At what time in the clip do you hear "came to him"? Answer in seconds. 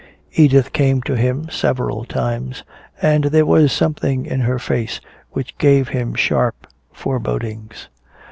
0.73-1.47